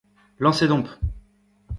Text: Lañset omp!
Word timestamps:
Lañset 0.43 0.73
omp! 0.77 0.87